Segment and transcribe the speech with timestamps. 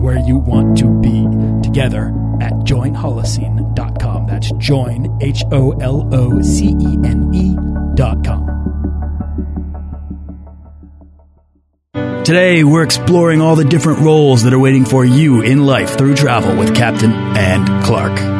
[0.00, 1.26] where you want to be
[1.62, 2.08] together
[2.40, 4.26] at joinholocene.com.
[4.26, 8.60] That's join, H O L O C E N E.com.
[12.24, 16.14] Today, we're exploring all the different roles that are waiting for you in life through
[16.14, 18.39] travel with Captain and Clark.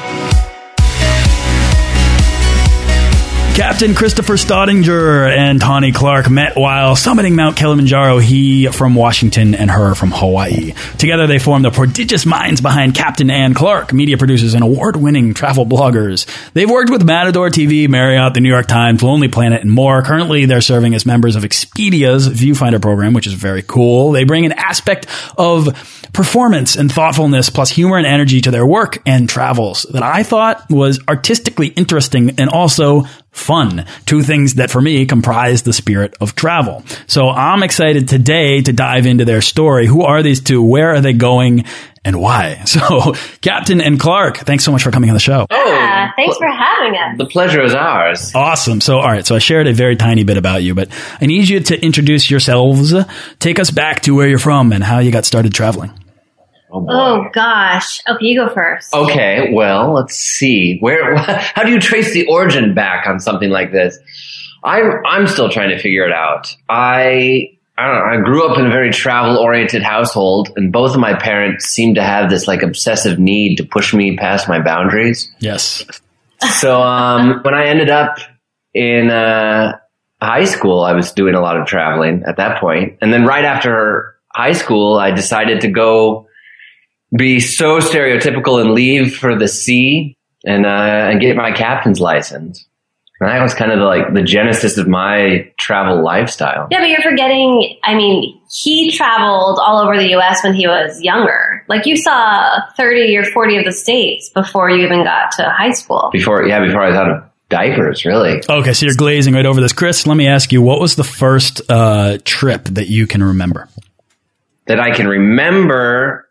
[3.53, 9.69] Captain Christopher Staudinger and Tawny Clark met while summiting Mount Kilimanjaro, he from Washington and
[9.69, 10.73] her from Hawaii.
[10.97, 15.65] Together they formed the prodigious minds behind Captain and Clark, media producers and award-winning travel
[15.65, 16.25] bloggers.
[16.53, 20.01] They've worked with Matador TV, Marriott, the New York Times, Lonely Planet, and more.
[20.01, 24.11] Currently they're serving as members of Expedia's Viewfinder program, which is very cool.
[24.11, 25.07] They bring an aspect
[25.37, 25.67] of
[26.13, 30.69] performance and thoughtfulness plus humor and energy to their work and travels that I thought
[30.69, 33.85] was artistically interesting and also fun.
[34.05, 36.83] Two things that for me comprise the spirit of travel.
[37.07, 39.87] So I'm excited today to dive into their story.
[39.87, 40.61] Who are these two?
[40.61, 41.65] Where are they going?
[42.03, 42.63] And why?
[42.71, 45.45] So, Captain and Clark, thanks so much for coming on the show.
[45.49, 47.17] Oh, yeah, thanks for having us.
[47.17, 48.33] The pleasure is ours.
[48.33, 48.79] Awesome.
[48.81, 49.25] So, all right.
[49.25, 50.89] So I shared a very tiny bit about you, but
[51.19, 52.93] I need you to introduce yourselves.
[53.39, 55.91] Take us back to where you're from and how you got started traveling.
[56.71, 56.85] Oh.
[56.89, 58.01] Oh gosh.
[58.07, 58.93] Okay, you go first.
[58.93, 60.77] Okay, well, let's see.
[60.79, 61.17] Where?
[61.17, 63.97] How do you trace the origin back on something like this?
[64.63, 66.55] I'm I'm still trying to figure it out.
[66.69, 68.19] I I don't know.
[68.19, 71.95] I grew up in a very travel oriented household, and both of my parents seem
[71.95, 75.33] to have this like obsessive need to push me past my boundaries.
[75.39, 75.83] Yes.
[76.59, 78.17] So um, when I ended up
[78.73, 79.77] in uh,
[80.21, 83.45] high school, I was doing a lot of traveling at that point, and then right
[83.45, 86.27] after high school, I decided to go
[87.15, 90.69] be so stereotypical and leave for the sea and uh,
[91.09, 92.65] and get my captain's license.
[93.21, 96.67] And that was kind of the, like the genesis of my travel lifestyle.
[96.71, 97.77] Yeah, but you're forgetting.
[97.83, 100.43] I mean, he traveled all over the U.S.
[100.43, 101.63] when he was younger.
[101.69, 105.69] Like you saw 30 or 40 of the states before you even got to high
[105.69, 106.09] school.
[106.11, 108.41] Before, yeah, before I was out of diapers, really.
[108.49, 108.73] Okay.
[108.73, 109.73] So you're glazing right over this.
[109.73, 113.69] Chris, let me ask you, what was the first uh, trip that you can remember?
[114.65, 116.27] That I can remember,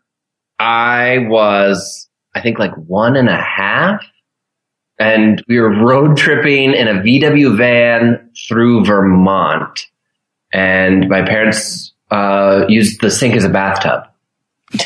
[0.61, 4.03] I was, I think, like one and a half.
[4.99, 9.87] And we were road tripping in a VW van through Vermont.
[10.53, 14.03] And my parents uh, used the sink as a bathtub.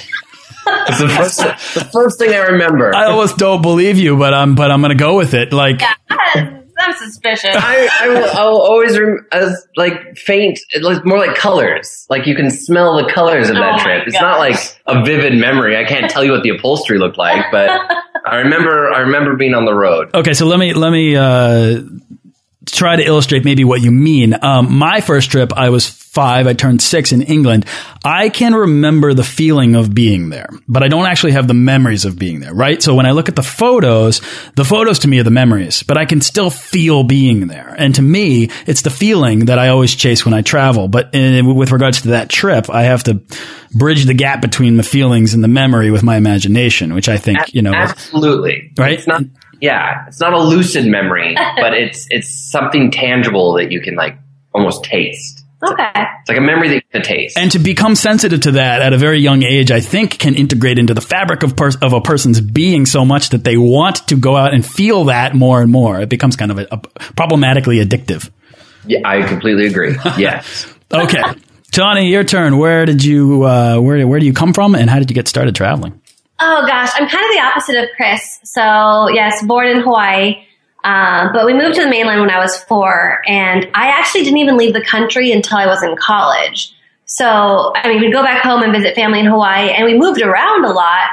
[0.87, 1.37] It's the first,
[1.73, 2.95] the first thing I remember.
[2.95, 5.51] I almost don't believe you, but I'm but I'm gonna go with it.
[5.53, 7.55] Like Yeah, I'm suspicious.
[7.55, 12.05] I, I will, I'll always rem- as like faint, it looks more like colors.
[12.09, 14.07] Like you can smell the colors of Oh that my trip.
[14.07, 15.77] It's not like a vivid memory.
[15.77, 17.69] I can't tell you what the upholstery looked like, but
[18.25, 18.91] I remember.
[18.91, 20.13] I remember being on the road.
[20.13, 21.81] Okay, so let me let me uh,
[22.65, 24.35] try to illustrate maybe what you mean.
[24.41, 26.47] Um, my first trip, I was five.
[26.47, 27.65] I turned six in England.
[28.03, 32.05] I can remember the feeling of being there, but I don't actually have the memories
[32.05, 32.53] of being there.
[32.53, 32.81] Right.
[32.81, 34.21] So when I look at the photos,
[34.55, 37.75] the photos to me are the memories, but I can still feel being there.
[37.77, 40.87] And to me, it's the feeling that I always chase when I travel.
[40.87, 43.21] But in, with regards to that trip, I have to
[43.73, 47.53] bridge the gap between the feelings and the memory with my imagination, which I think
[47.53, 47.73] you know.
[47.73, 48.99] absolutely Right?
[48.99, 49.23] It's not.
[49.65, 54.15] Yeah, it's not a lucid memory, but it's it's something tangible that you can like
[54.53, 55.43] almost taste.
[55.63, 55.91] okay.
[56.21, 57.37] It's like a memory that you can taste.
[57.37, 60.77] And to become sensitive to that at a very young age, I think can integrate
[60.79, 64.15] into the fabric of, pers- of a person's being so much that they want to
[64.15, 65.99] go out and feel that more and more.
[66.01, 66.77] It becomes kind of a, a
[67.15, 68.29] problematically addictive.
[68.87, 69.95] yeah, I completely agree.
[70.17, 70.67] Yes.
[70.91, 71.21] Okay.
[71.71, 72.57] Tawny, your turn.
[72.57, 75.27] Where did you uh, where where do you come from, and how did you get
[75.27, 75.99] started traveling?
[76.39, 78.39] Oh gosh, I'm kind of the opposite of Chris.
[78.43, 80.45] So yes, born in Hawaii,
[80.83, 84.39] uh, but we moved to the mainland when I was four, and I actually didn't
[84.39, 86.73] even leave the country until I was in college.
[87.05, 90.21] So I mean, we'd go back home and visit family in Hawaii, and we moved
[90.21, 91.09] around a lot,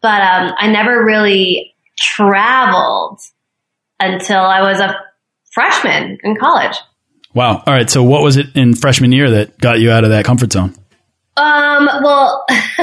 [0.00, 3.20] but um, I never really traveled
[4.00, 4.96] until I was a
[5.52, 6.76] freshman in college.
[7.34, 7.62] Wow.
[7.66, 7.88] All right.
[7.88, 10.74] So, what was it in freshman year that got you out of that comfort zone?
[11.36, 12.44] Um, well,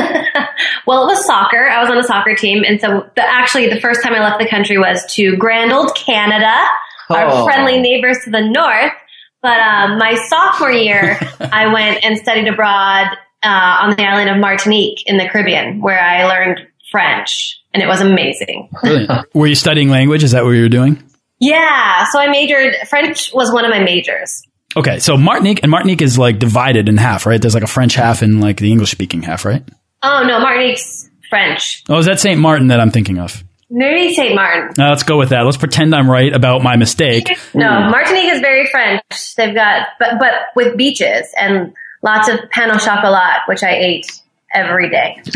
[0.86, 1.70] well, it was soccer.
[1.70, 2.64] I was on a soccer team.
[2.68, 5.96] And so the, actually the first time I left the country was to Grand Old
[5.96, 6.56] Canada,
[7.10, 7.16] oh.
[7.16, 8.94] our friendly neighbors to the north.
[9.42, 13.08] But, um, my sophomore year, I went and studied abroad,
[13.44, 16.60] uh, on the island of Martinique in the Caribbean where I learned
[16.92, 18.70] French and it was amazing.
[19.34, 20.24] Were you studying language?
[20.24, 21.04] Is that what you were doing?
[21.40, 22.06] Yeah.
[22.12, 24.44] So I majored, French was one of my majors.
[24.76, 25.00] Okay.
[25.00, 27.42] So Martinique, and Martinique is like divided in half, right?
[27.42, 29.64] There's like a French half and like the English speaking half, right?
[30.04, 30.40] Oh, no.
[30.40, 31.84] Martinique's French.
[31.90, 32.40] Oh, is that St.
[32.40, 33.44] Martin that I'm thinking of?
[33.70, 34.34] Maybe St.
[34.34, 34.74] Martin.
[34.78, 35.42] Now, let's go with that.
[35.42, 37.28] Let's pretend I'm right about my mistake.
[37.54, 39.36] No, Martinique is very French.
[39.36, 44.22] They've got, but, but with beaches and lots of pain au chocolat, which I ate
[44.54, 45.22] every day.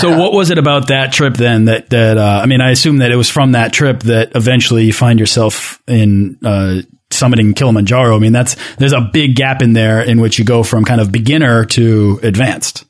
[0.00, 2.98] so what was it about that trip then that that uh, I mean I assume
[2.98, 8.16] that it was from that trip that eventually you find yourself in uh, summiting Kilimanjaro.
[8.16, 11.00] I mean that's there's a big gap in there in which you go from kind
[11.00, 12.84] of beginner to advanced.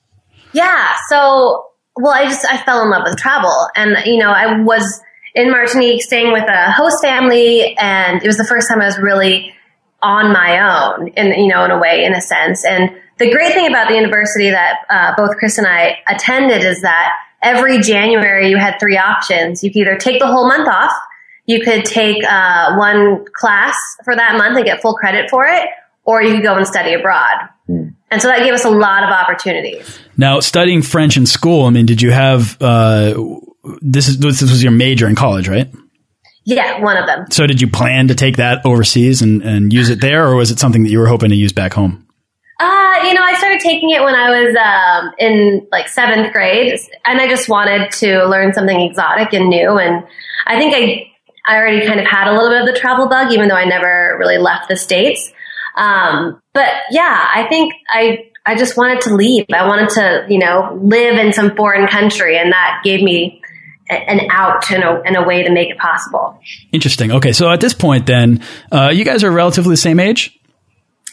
[0.53, 0.95] Yeah.
[1.09, 1.67] So
[1.97, 5.01] well I just I fell in love with travel and you know I was
[5.35, 8.99] in Martinique staying with a host family and it was the first time I was
[8.99, 9.55] really
[10.03, 13.53] on my own in you know in a way in a sense and the great
[13.53, 18.49] thing about the university that uh, both Chris and I attended is that every January
[18.49, 19.63] you had three options.
[19.63, 20.93] You could either take the whole month off,
[21.49, 25.67] you could take uh, one class for that month and get full credit for it,
[26.05, 27.49] or you could go and study abroad.
[27.69, 27.95] Mm.
[28.11, 29.99] And so that gave us a lot of opportunities.
[30.17, 33.15] Now, studying French in school, I mean, did you have uh,
[33.81, 34.09] this?
[34.09, 35.71] Is this was your major in college, right?
[36.45, 37.27] Yeah, one of them.
[37.31, 40.51] So, did you plan to take that overseas and, and use it there, or was
[40.51, 42.07] it something that you were hoping to use back home?
[42.61, 46.79] Uh, you know, I started taking it when I was um, in like seventh grade,
[47.07, 49.79] and I just wanted to learn something exotic and new.
[49.79, 50.05] And
[50.47, 51.09] I think I
[51.49, 53.65] I already kind of had a little bit of the travel bug, even though I
[53.65, 55.33] never really left the states.
[55.77, 59.47] Um, but yeah, I think I I just wanted to leave.
[59.53, 63.41] I wanted to you know live in some foreign country, and that gave me
[63.89, 66.39] an out and a, and a way to make it possible.
[66.73, 67.11] Interesting.
[67.11, 70.39] Okay, so at this point, then uh, you guys are relatively the same age.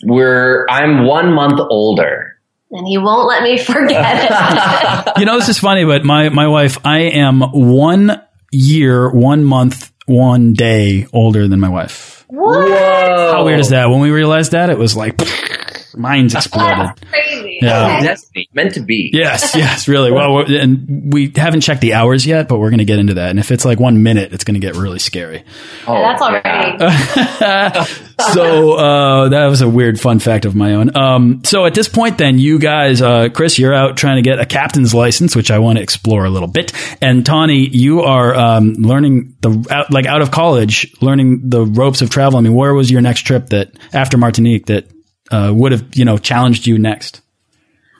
[0.04, 2.34] We're I'm one month older.
[2.72, 5.14] And he won't let me forget it.
[5.20, 8.22] you know, this is funny, but my, my wife, I am one
[8.52, 12.25] year, one month, one day older than my wife.
[12.28, 12.69] What?
[12.69, 13.31] Whoa.
[13.31, 13.90] How weird is that?
[13.90, 15.16] When we realized that, it was like
[15.95, 16.89] minds exploded.
[17.09, 17.59] crazy.
[17.62, 18.01] Yeah.
[18.01, 19.09] Destiny, meant to be.
[19.13, 20.12] Yes, yes, really.
[20.12, 23.30] Well, and we haven't checked the hours yet, but we're going to get into that.
[23.30, 25.44] And if it's like one minute, it's going to get really scary.
[25.88, 26.77] Oh, that's already.
[28.33, 30.95] so uh, that was a weird fun fact of my own.
[30.95, 34.39] Um, so at this point, then you guys, uh, Chris, you're out trying to get
[34.39, 36.71] a captain's license, which I want to explore a little bit.
[37.01, 42.01] And Tawny, you are um, learning the out, like out of college, learning the ropes
[42.01, 42.38] of travel.
[42.38, 44.88] I mean, where was your next trip that after Martinique that
[45.31, 47.22] uh, would have you know challenged you next?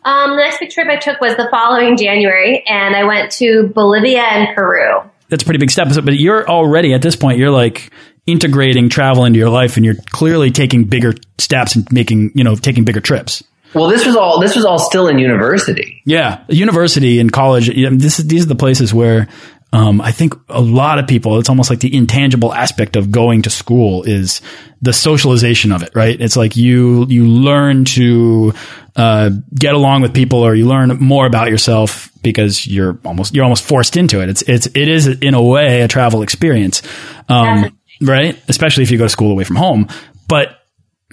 [0.04, 3.72] Um, the next big trip I took was the following January, and I went to
[3.74, 5.02] Bolivia and Peru.
[5.30, 5.88] That's a pretty big step.
[6.04, 7.92] But you're already at this point, you're like
[8.28, 12.56] integrating travel into your life, and you're clearly taking bigger steps and making you know
[12.56, 13.44] taking bigger trips.
[13.74, 16.02] Well, this was all this was all still in university.
[16.06, 17.68] Yeah, university and college.
[17.68, 19.28] This is, these are the places where
[19.76, 23.42] um, I think a lot of people, it's almost like the intangible aspect of going
[23.42, 24.42] to school is
[24.82, 26.20] the socialization of it, right?
[26.20, 28.54] It's like you, you learn to,
[28.96, 33.44] uh, get along with people or you learn more about yourself because you're almost, you're
[33.44, 34.30] almost forced into it.
[34.30, 36.82] It's, it's, it is in a way a travel experience.
[37.28, 38.42] Um, right?
[38.48, 39.90] Especially if you go to school away from home.
[40.30, 40.58] But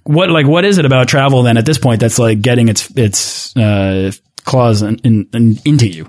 [0.04, 2.88] what, like, what is it about travel then at this point that's like getting its,
[2.96, 4.12] its, uh,
[4.44, 6.08] claws in, in, in, into you?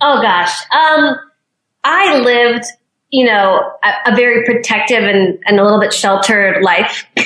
[0.00, 0.54] Oh gosh.
[0.70, 1.16] Um,
[1.84, 2.64] I lived,
[3.10, 7.06] you know, a, a very protective and, and a little bit sheltered life.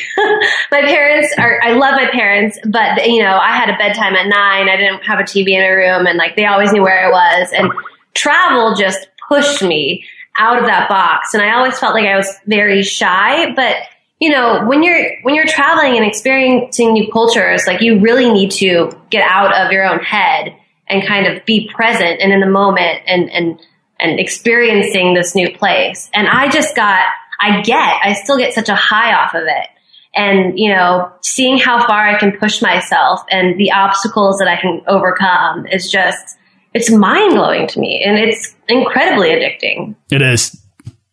[0.70, 4.26] my parents are, I love my parents, but you know, I had a bedtime at
[4.26, 4.68] nine.
[4.68, 7.10] I didn't have a TV in a room and like they always knew where I
[7.10, 7.70] was and
[8.14, 10.04] travel just pushed me
[10.38, 11.34] out of that box.
[11.34, 13.76] And I always felt like I was very shy, but
[14.20, 18.52] you know, when you're when you're traveling and experiencing new cultures, like you really need
[18.52, 20.54] to get out of your own head
[20.86, 23.60] and kind of be present and in the moment and and
[24.02, 26.10] and experiencing this new place.
[26.12, 27.00] And I just got,
[27.40, 29.68] I get, I still get such a high off of it.
[30.14, 34.60] and you know seeing how far I can push myself and the obstacles that I
[34.60, 36.36] can overcome is just
[36.74, 39.94] it's mind blowing to me and it's incredibly addicting.
[40.10, 40.61] It is.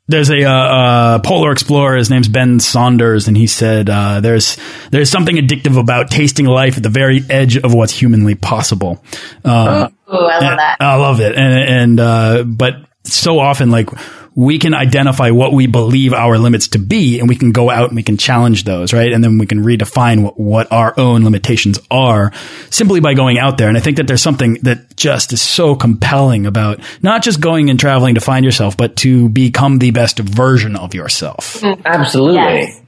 [0.10, 1.96] There's a uh, uh, polar explorer.
[1.96, 4.58] His name's Ben Saunders, and he said uh, there's
[4.89, 9.04] there's something addictive about tasting life at the very edge of what's humanly possible.
[9.46, 10.78] Uh, Ooh, I love that.
[10.80, 12.74] I love it, and and uh, but
[13.04, 13.89] so often like
[14.36, 17.90] we can identify what we believe our limits to be and we can go out
[17.90, 19.12] and we can challenge those, right?
[19.12, 22.32] And then we can redefine what, what our own limitations are
[22.70, 23.68] simply by going out there.
[23.68, 27.70] And I think that there's something that just is so compelling about not just going
[27.70, 31.62] and traveling to find yourself, but to become the best version of yourself.
[31.62, 32.42] Mm, absolutely.
[32.42, 32.82] Yes.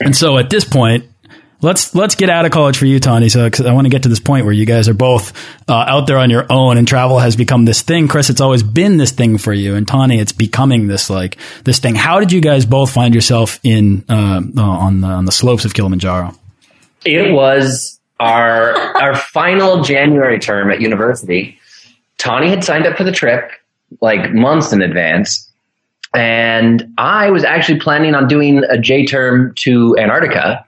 [0.00, 1.04] And so at this point,
[1.66, 3.28] let's let's get out of college for you, Tawny.
[3.28, 5.32] So I want to get to this point where you guys are both
[5.68, 8.08] uh, out there on your own, and travel has become this thing.
[8.08, 11.80] Chris, it's always been this thing for you, and Tawny, it's becoming this like this
[11.80, 11.96] thing.
[11.96, 15.64] How did you guys both find yourself in uh, uh, on the on the slopes
[15.64, 16.34] of Kilimanjaro?
[17.04, 21.58] It was our our final January term at university.
[22.16, 23.50] Tawny had signed up for the trip
[24.00, 25.42] like months in advance.
[26.14, 30.65] And I was actually planning on doing a J term to Antarctica,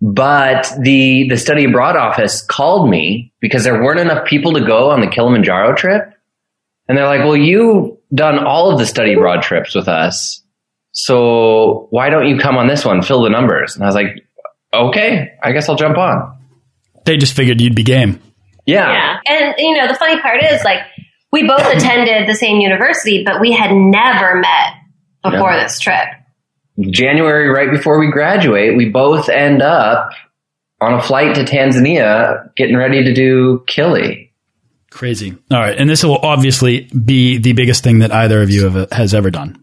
[0.00, 4.90] but the the study abroad office called me because there weren't enough people to go
[4.90, 6.12] on the Kilimanjaro trip.
[6.88, 10.42] And they're like, "Well, you've done all of the study abroad trips with us.
[10.92, 14.24] So why don't you come on this one, fill the numbers?" And I was like,
[14.72, 16.36] "Okay, I guess I'll jump on."
[17.04, 18.20] They just figured you'd be game.
[18.66, 18.92] Yeah.
[18.92, 19.16] Yeah.
[19.26, 20.80] And, you know, the funny part is, like,
[21.32, 24.74] we both attended the same university, but we had never met
[25.22, 25.60] before No.
[25.62, 26.04] this trip.
[26.90, 30.10] January, right before we graduate, we both end up
[30.80, 34.30] on a flight to Tanzania getting ready to do Kili.
[34.90, 35.36] Crazy.
[35.50, 38.90] All right, and this will obviously be the biggest thing that either of you have,
[38.92, 39.62] has ever done.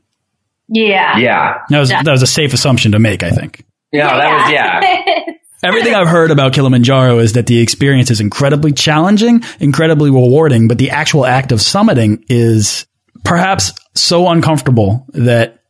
[0.67, 1.17] Yeah.
[1.17, 1.57] Yeah.
[1.69, 2.03] That was Yeah.
[2.03, 3.63] that was a safe assumption to make, I think.
[3.91, 5.33] Yeah, that was, yeah.
[5.63, 10.77] Everything I've heard about Kilimanjaro is that the experience is incredibly challenging, incredibly rewarding, but
[10.77, 12.85] the actual act of summiting is
[13.23, 15.63] perhaps so uncomfortable that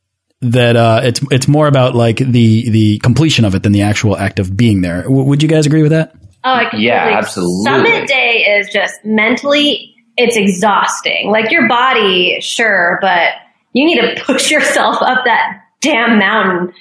[0.52, 4.18] that uh, it's it's more about like the the completion of it than the actual
[4.18, 5.04] act of being there.
[5.04, 6.14] W- would you guys agree with that?
[6.44, 7.64] Oh, I completely- Yeah, absolutely.
[7.64, 11.30] Summit day is just mentally, it's exhausting.
[11.32, 13.30] Like your body, sure, but
[13.74, 16.74] you need to push yourself up that damn mountain.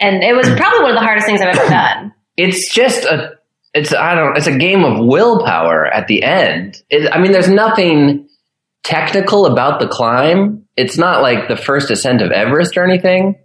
[0.00, 2.14] And it was probably one of the hardest things I've ever done.
[2.36, 3.32] It's just a,
[3.74, 6.80] it's, I don't, it's a game of willpower at the end.
[6.90, 8.28] It, I mean, there's nothing
[8.84, 10.66] technical about the climb.
[10.78, 13.36] It's not like the first ascent of Everest or anything.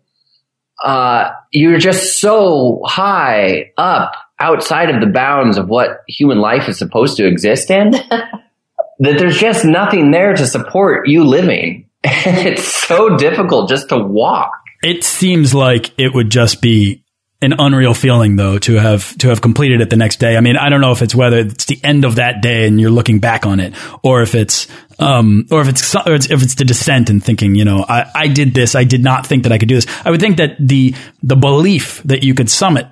[0.83, 6.77] Uh, you're just so high up outside of the bounds of what human life is
[6.77, 7.91] supposed to exist in
[8.99, 11.89] that there's just nothing there to support you living.
[12.03, 14.51] it's so difficult just to walk.
[14.83, 17.02] It seems like it would just be
[17.43, 20.35] an unreal feeling though to have to have completed it the next day.
[20.35, 22.79] I mean, I don't know if it's whether it's the end of that day and
[22.81, 23.73] you're looking back on it
[24.03, 24.67] or if it's
[24.99, 28.05] um or if it's or it's- if it's the descent and thinking, you know, I
[28.15, 29.85] I did this, I did not think that I could do this.
[30.05, 32.87] I would think that the the belief that you could summit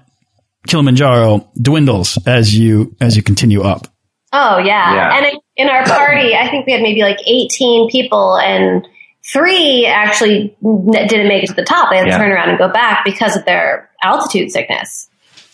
[0.68, 3.88] Kilimanjaro dwindles as you as you continue up.
[4.34, 4.94] Oh yeah.
[4.96, 5.18] Yeah.
[5.18, 8.88] And in our party, I think we had maybe like 18 people and
[9.34, 11.90] three actually didn't make it to the top.
[11.92, 12.18] They had to Yeah.
[12.18, 15.08] turn around and go back because of their altitude sickness.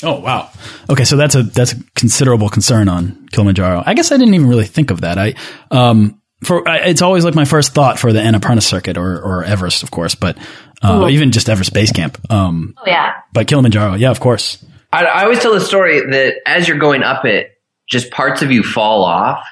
[0.04, 0.50] Oh wow.
[0.90, 3.84] Okay, so that's a that's a considerable concern on Kilimanjaro.
[3.86, 5.18] I guess I didn't even really think of that.
[5.18, 5.34] I
[5.72, 9.44] um for I, it's always like my first thought for the Annapurna circuit or or
[9.44, 10.38] Everest, of course, but
[10.84, 11.10] uh, Ooh.
[11.10, 12.20] even just Everest Base Camp.
[12.32, 13.14] Um, Oh yeah.
[13.34, 14.64] but Kilimanjaro, yeah, of course.
[14.94, 17.52] I, I always tell the story that as you're going up it,
[17.90, 19.44] just parts of you fall off,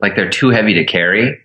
[0.00, 1.38] like they're too heavy to carry.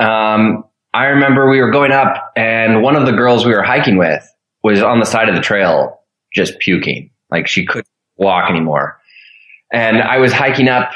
[0.00, 3.96] Um, I remember we were going up, and one of the girls we were hiking
[3.96, 4.28] with
[4.64, 6.00] was on the side of the trail,
[6.34, 8.98] just puking, like she couldn't walk anymore.
[9.72, 10.92] And I was hiking up,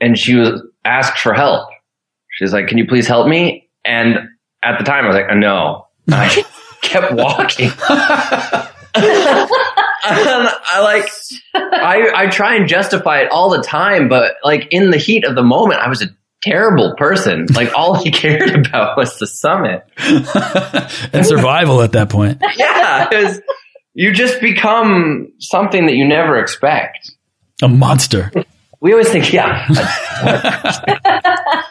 [0.00, 1.68] and she was asked for help.
[2.30, 4.16] She was like, "Can you please help me?" And
[4.62, 6.44] at the time, I was like, "No." I
[6.82, 7.70] kept walking.
[10.10, 11.10] And I like
[11.54, 15.34] I I try and justify it all the time, but like in the heat of
[15.34, 16.08] the moment, I was a
[16.42, 17.46] terrible person.
[17.52, 19.84] Like all he cared about was the summit.
[21.12, 22.42] and survival at that point.
[22.56, 23.40] Yeah, it was,
[23.98, 27.10] you just become something that you never expect.
[27.62, 28.30] A monster.
[28.80, 29.66] We always think, yeah.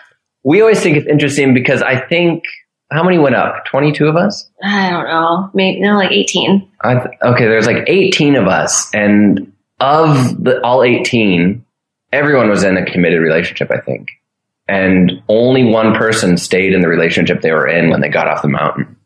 [0.43, 2.43] we always think it's interesting because I think
[2.91, 3.63] how many went up?
[3.63, 4.49] Twenty two of us.
[4.61, 5.49] I don't know.
[5.53, 6.69] Maybe no, like 18.
[6.81, 11.63] I th- okay, there's like 18 of us, and of the all 18,
[12.11, 14.09] everyone was in a committed relationship, I think,
[14.67, 18.41] and only one person stayed in the relationship they were in when they got off
[18.41, 18.97] the mountain.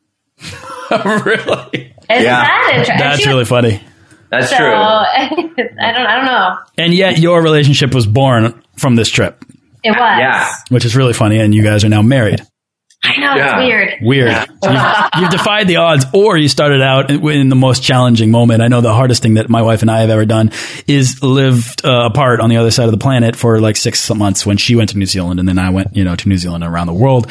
[1.23, 1.93] really?
[2.17, 2.41] Is Yeah.
[2.43, 2.97] that interesting?
[2.97, 3.81] That's really funny.
[4.29, 4.73] That's so, true.
[4.73, 5.79] I don't.
[5.79, 6.57] I don't know.
[6.77, 9.43] And yet, your relationship was born from this trip,
[9.83, 9.97] It was.
[10.19, 10.53] Yeah.
[10.69, 11.39] which is really funny.
[11.39, 12.41] And you guys are now married.
[13.03, 13.35] I know.
[13.35, 13.59] Yeah.
[13.59, 13.93] It's weird.
[14.03, 14.47] Weird.
[14.63, 18.61] you, you defied the odds, or you started out in, in the most challenging moment.
[18.61, 20.51] I know the hardest thing that my wife and I have ever done
[20.87, 24.45] is lived uh, apart on the other side of the planet for like six months
[24.45, 26.63] when she went to New Zealand and then I went, you know, to New Zealand
[26.63, 27.25] and around the world.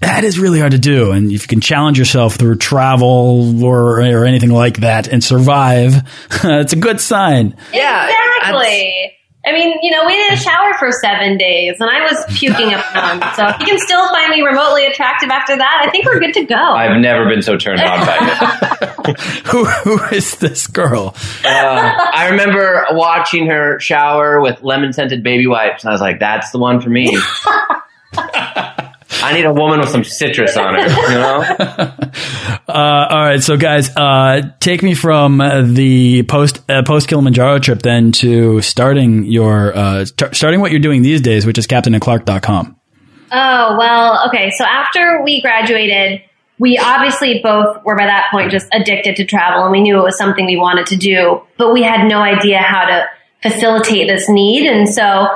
[0.00, 1.10] That is really hard to do.
[1.10, 5.92] And if you can challenge yourself through travel or, or anything like that and survive,
[6.44, 7.56] it's a good sign.
[7.72, 9.14] Yeah, Exactly.
[9.46, 12.84] I mean, you know, we didn't shower for seven days, and I was puking up
[12.94, 13.34] none.
[13.34, 16.34] So if you can still find me remotely attractive after that, I think we're good
[16.34, 16.54] to go.
[16.54, 19.18] I've never been so turned on by it.
[19.46, 21.14] Who, who is this girl?
[21.42, 26.20] Uh, I remember watching her shower with lemon scented baby wipes, and I was like,
[26.20, 27.16] "That's the one for me."
[29.10, 31.94] I need a woman with some citrus on her, you know.
[32.68, 37.58] Uh, all right, so guys, uh, take me from uh, the post uh, post Kilimanjaro
[37.60, 42.76] trip then to starting your uh, starting what you're doing these days, which is CaptainandClark.com.
[43.32, 44.50] Oh, well, okay.
[44.50, 46.22] So after we graduated,
[46.58, 50.02] we obviously both were by that point just addicted to travel and we knew it
[50.02, 53.06] was something we wanted to do, but we had no idea how to
[53.42, 54.68] facilitate this need.
[54.68, 55.28] And so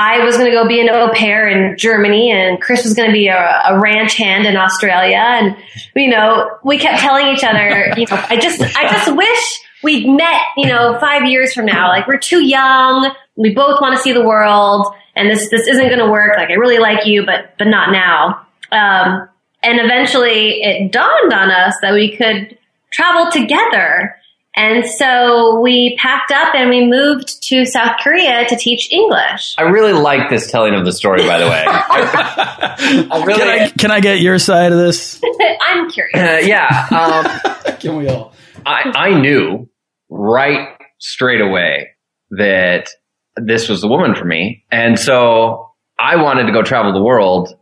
[0.00, 3.08] I was going to go be an au pair in Germany and Chris was going
[3.08, 5.18] to be a, a ranch hand in Australia.
[5.18, 5.56] And,
[5.96, 10.08] you know, we kept telling each other, you know, I just, I just wish we'd
[10.08, 11.88] met, you know, five years from now.
[11.88, 13.12] Like we're too young.
[13.34, 14.86] We both want to see the world
[15.16, 16.36] and this, this isn't going to work.
[16.36, 18.46] Like I really like you, but, but not now.
[18.70, 19.28] Um,
[19.64, 22.56] and eventually it dawned on us that we could
[22.92, 24.14] travel together.
[24.58, 29.54] And so we packed up and we moved to South Korea to teach English.
[29.56, 31.64] I really like this telling of the story, by the way.
[31.68, 35.20] I, I really, Can I can I get your side of this?
[35.62, 36.18] I'm curious.
[36.18, 36.88] uh, yeah.
[36.90, 38.32] Um, Can we all?
[38.66, 39.68] I, I knew
[40.10, 41.90] right straight away
[42.30, 42.88] that
[43.36, 44.64] this was the woman for me.
[44.72, 47.56] And so I wanted to go travel the world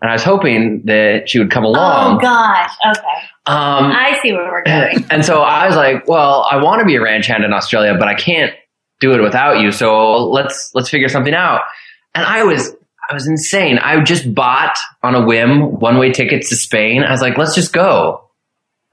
[0.00, 2.16] and I was hoping that she would come along.
[2.16, 2.70] Oh gosh.
[2.86, 3.00] Okay.
[3.46, 5.06] um, I see where we're going.
[5.10, 7.94] and so I was like, well, I want to be a ranch hand in Australia,
[7.98, 8.52] but I can't
[9.00, 9.72] do it without you.
[9.72, 11.62] So let's, let's figure something out.
[12.14, 12.74] And I was,
[13.08, 13.78] I was insane.
[13.78, 17.02] I just bought on a whim one way tickets to Spain.
[17.02, 18.22] I was like, let's just go.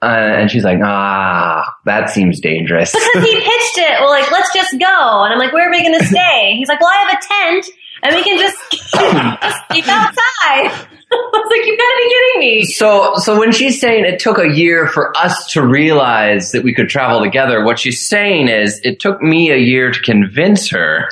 [0.01, 2.91] Uh, and she's like, ah, that seems dangerous.
[2.91, 5.23] Because he pitched it, well, like, let's just go.
[5.23, 6.55] And I'm like, where are we going to stay?
[6.57, 7.65] He's like, well, I have a tent
[8.03, 10.87] and we can just, just sleep outside.
[11.13, 12.65] I was like, you've got to be kidding me.
[12.65, 16.73] So, so when she's saying it took a year for us to realize that we
[16.73, 21.07] could travel together, what she's saying is it took me a year to convince her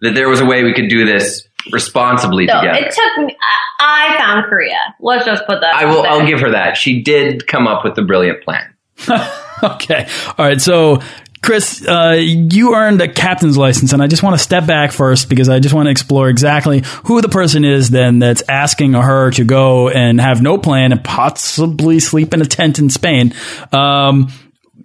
[0.00, 2.78] that there was a way we could do this responsibly So together.
[2.86, 3.36] it took me,
[3.80, 4.78] I, I found Korea.
[5.00, 6.02] Let's just put that I will.
[6.02, 6.12] there.
[6.12, 6.76] I'll give her that.
[6.78, 8.74] She did come up with the brilliant plan.
[9.62, 10.06] Okay.
[10.36, 10.60] All right.
[10.60, 11.00] So,
[11.46, 15.28] Chris, uh, you earned a captain's license, and I just want to step back first
[15.28, 19.30] because I just want to explore exactly who the person is then that's asking her
[19.30, 23.32] to go and have no plan and possibly sleep in a tent in Spain.
[23.70, 24.32] Um,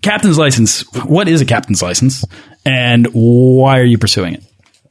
[0.03, 0.81] captain's license.
[1.03, 2.23] What is a captain's license,
[2.63, 4.43] and why are you pursuing it?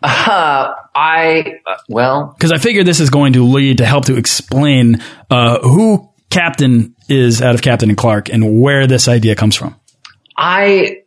[0.03, 4.17] Uh, I uh, well, Because I figure this is going to lead to help to
[4.17, 9.55] explain uh, who Captain is out of Captain and Clark and where this idea comes
[9.55, 9.77] from.
[10.37, 11.00] I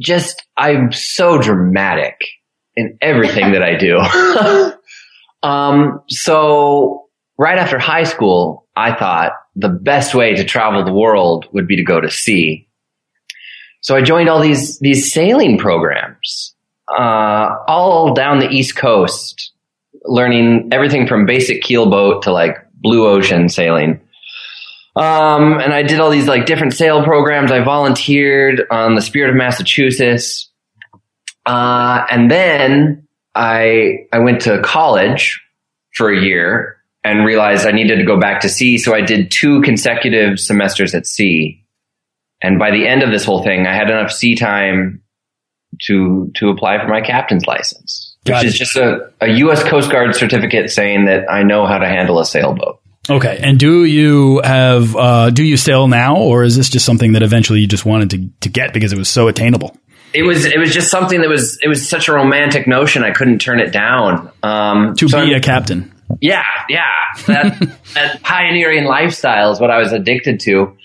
[0.00, 2.20] just I'm so dramatic
[2.76, 3.98] in everything that I do.
[5.48, 7.08] um, so
[7.38, 11.76] right after high school, I thought the best way to travel the world would be
[11.76, 12.68] to go to sea.
[13.80, 16.54] So I joined all these these sailing programs,
[16.96, 19.52] uh, all down the East Coast,
[20.04, 24.00] learning everything from basic keelboat to like blue ocean sailing.
[24.98, 27.52] Um, and I did all these like different sail programs.
[27.52, 30.50] I volunteered on the Spirit of Massachusetts.
[31.46, 35.40] Uh, and then I, I went to college
[35.94, 38.76] for a year and realized I needed to go back to sea.
[38.76, 41.64] So I did two consecutive semesters at sea.
[42.42, 45.00] And by the end of this whole thing, I had enough sea time
[45.82, 48.48] to, to apply for my captain's license, Got which it.
[48.48, 49.62] is just a, a U.S.
[49.62, 52.80] Coast Guard certificate saying that I know how to handle a sailboat.
[53.10, 53.38] Okay.
[53.42, 57.22] And do you have uh, do you sail now, or is this just something that
[57.22, 59.76] eventually you just wanted to, to get because it was so attainable?
[60.14, 63.10] it was it was just something that was it was such a romantic notion I
[63.10, 64.30] couldn't turn it down.
[64.42, 65.92] Um, To so be I'm- a captain.
[66.22, 66.86] yeah, yeah,
[67.26, 67.58] that,
[67.94, 70.76] that pioneering lifestyle is what I was addicted to.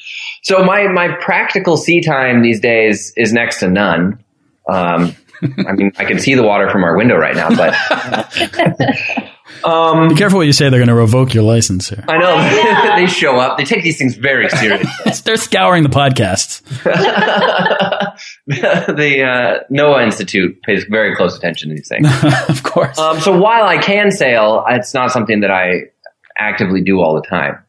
[0.44, 4.22] So my my practical sea time these days is next to none.
[4.70, 7.74] Um, I mean, I can see the water from our window right now, but
[9.65, 10.69] Um, Be careful what you say.
[10.69, 12.04] They're going to revoke your license here.
[12.08, 12.95] I know Yeah.
[12.95, 13.58] they show up.
[13.58, 14.89] They take these things very seriously.
[15.26, 16.62] They're scouring the podcasts.
[18.47, 22.08] the uh, NOAA Institute pays very close attention to these things.
[22.49, 22.97] of course.
[22.97, 25.84] Um, so while I can sail, it's not something that I
[26.38, 27.60] actively do all the time.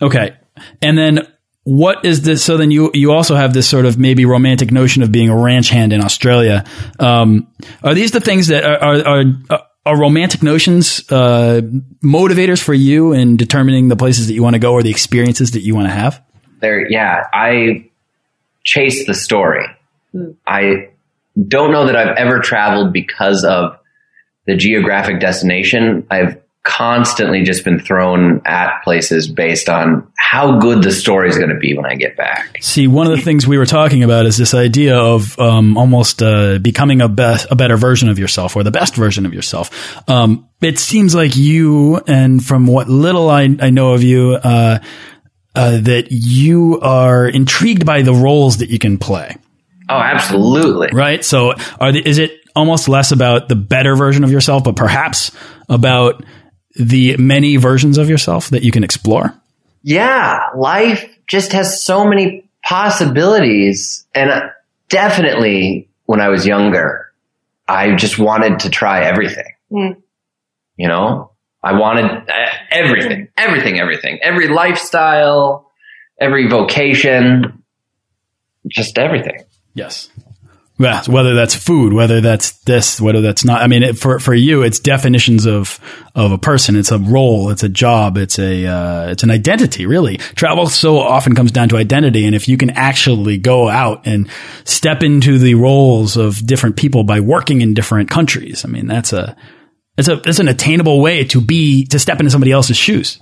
[0.00, 0.36] Okay.
[0.82, 1.26] And then
[1.64, 2.44] what is this?
[2.44, 5.36] So then you, you also have this sort of maybe romantic notion of being a
[5.36, 6.64] ranch hand in Australia.
[6.98, 7.48] Um,
[7.82, 11.60] are these the things that are, are, are, are romantic notions, uh,
[12.02, 15.52] motivators for you in determining the places that you want to go or the experiences
[15.52, 16.22] that you want to have?
[16.60, 17.88] There, yeah, I
[18.64, 19.64] chase the story.
[20.46, 20.88] I
[21.40, 23.78] don't know that I've ever traveled because of
[24.46, 26.06] the geographic destination.
[26.10, 31.50] I've constantly just been thrown at places based on how good the story is going
[31.50, 32.58] to be when I get back.
[32.60, 36.22] See, one of the things we were talking about is this idea of um, almost
[36.22, 39.70] uh, becoming a best, a better version of yourself, or the best version of yourself.
[40.10, 44.80] Um, it seems like you, and from what little I, I know of you, uh,
[45.54, 49.36] uh, that you are intrigued by the roles that you can play,
[49.88, 50.88] Oh, absolutely.
[50.92, 51.24] right?
[51.24, 55.30] So, are the, is it almost less about the better version of yourself, but perhaps
[55.68, 56.24] about
[56.78, 59.34] the many versions of yourself that you can explore?
[59.86, 64.04] yeah, life just has so many possibilities.
[64.12, 64.48] And uh,
[64.88, 67.12] definitely when I was younger,
[67.68, 69.52] I just wanted to try everything.
[69.70, 70.02] Mm.
[70.76, 71.30] You know,
[71.62, 75.70] I wanted uh, everything, everything, everything, every lifestyle,
[76.20, 77.62] every vocation,
[78.66, 79.44] just everything.
[79.74, 80.10] Yes.
[80.78, 83.62] Yeah, whether that's food, whether that's this, whether that's not.
[83.62, 85.80] I mean, it, for for you, it's definitions of
[86.14, 86.76] of a person.
[86.76, 87.48] It's a role.
[87.48, 88.18] It's a job.
[88.18, 89.86] It's a uh, it's an identity.
[89.86, 92.26] Really, travel so often comes down to identity.
[92.26, 94.28] And if you can actually go out and
[94.64, 99.14] step into the roles of different people by working in different countries, I mean, that's
[99.14, 99.34] a
[99.96, 103.18] it's a it's an attainable way to be to step into somebody else's shoes.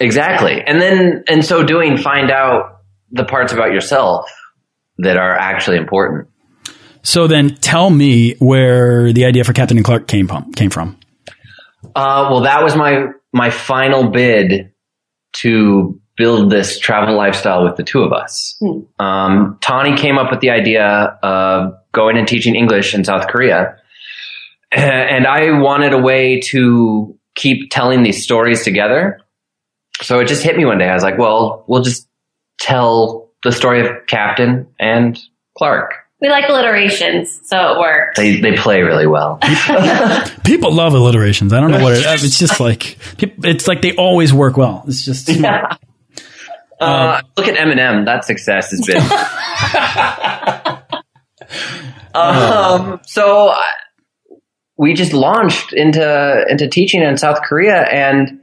[0.00, 0.62] Exactly.
[0.62, 2.80] And then, in so doing, find out
[3.10, 4.30] the parts about yourself
[4.98, 6.28] that are actually important.
[7.06, 10.52] So then, tell me where the idea for Captain and Clark came from.
[10.54, 10.98] Came from.
[11.94, 14.72] Uh, well, that was my my final bid
[15.34, 18.60] to build this travel lifestyle with the two of us.
[18.98, 20.84] Um, Tawny came up with the idea
[21.22, 23.76] of going and teaching English in South Korea,
[24.72, 29.20] and I wanted a way to keep telling these stories together.
[30.02, 30.88] So it just hit me one day.
[30.88, 32.08] I was like, "Well, we'll just
[32.58, 35.16] tell the story of Captain and
[35.56, 38.16] Clark." We like alliterations, so it worked.
[38.16, 39.38] They they play really well.
[40.44, 41.52] People love alliterations.
[41.52, 42.24] I don't know what it is.
[42.24, 44.82] It's just like peop- it's like they always work well.
[44.88, 45.76] It's just Yeah.
[46.80, 48.06] Uh, look at Eminem.
[48.06, 49.02] That success has been.
[52.14, 53.54] um, so
[54.78, 58.40] we just launched into into teaching in South Korea, and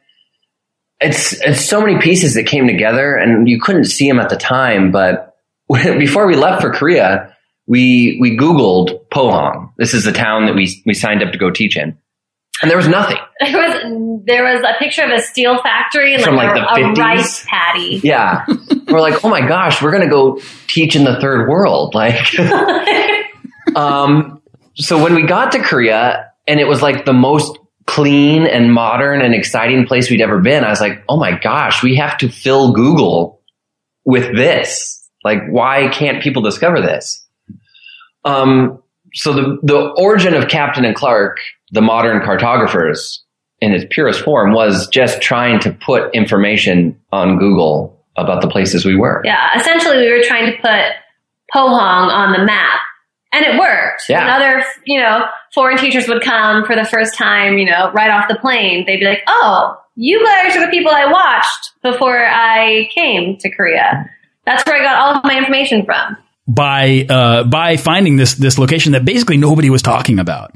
[0.99, 4.37] it's it's so many pieces that came together, and you couldn't see them at the
[4.37, 4.91] time.
[4.91, 5.35] But
[5.69, 7.32] before we left for Korea,
[7.67, 9.71] we we Googled Pohang.
[9.77, 11.97] This is the town that we we signed up to go teach in,
[12.61, 13.17] and there was nothing.
[13.43, 16.93] There was there was a picture of a steel factory and From, like, like, a,
[16.93, 17.99] the a rice paddy.
[18.01, 18.45] Yeah,
[18.87, 22.15] we're like, oh my gosh, we're gonna go teach in the third world, like.
[23.75, 24.41] Um,
[24.75, 29.21] so when we got to Korea and it was like the most clean and modern
[29.21, 32.29] and exciting place we'd ever been, I was like, oh my gosh, we have to
[32.29, 33.41] fill Google
[34.05, 35.01] with this.
[35.23, 37.22] Like, why can't people discover this?
[38.25, 38.81] Um,
[39.13, 41.39] so the, the origin of Captain and Clark,
[41.71, 43.23] the modern cartographers
[43.61, 48.85] in its purest form was just trying to put information on Google about the places
[48.85, 49.21] we were.
[49.23, 50.95] Yeah, essentially we were trying to put
[51.53, 52.79] Pohang on the map.
[53.31, 54.03] And it worked.
[54.07, 54.21] Yeah.
[54.21, 58.11] And other, you know, foreign teachers would come for the first time, you know, right
[58.11, 58.85] off the plane.
[58.85, 63.49] They'd be like, oh, you guys are the people I watched before I came to
[63.49, 64.07] Korea.
[64.45, 66.15] That's where I got all of my information from.
[66.47, 70.55] By uh, by finding this this location that basically nobody was talking about.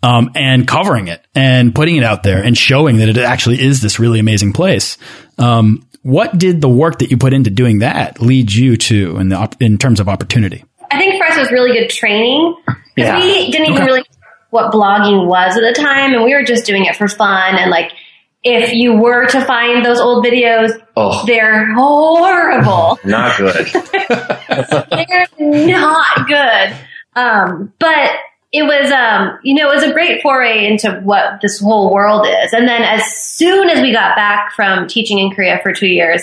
[0.00, 3.82] Um, and covering it and putting it out there and showing that it actually is
[3.82, 4.96] this really amazing place.
[5.38, 9.28] Um, what did the work that you put into doing that lead you to in
[9.28, 10.64] the op- in terms of opportunity?
[10.92, 12.54] I think for us it was really good training
[12.94, 13.18] because Yeah.
[13.18, 16.64] we didn't even really know what blogging was at the time, and we were just
[16.64, 17.56] doing it for fun.
[17.56, 17.90] And like,
[18.48, 22.98] if you were to find those old videos, Oh, they're horrible.
[23.04, 23.66] not good.
[24.96, 26.76] they're not good.
[27.14, 28.10] Um, but
[28.50, 32.26] it was, um, you know, it was a great foray into what this whole world
[32.26, 32.52] is.
[32.52, 36.22] And then as soon as we got back from teaching in Korea for two years,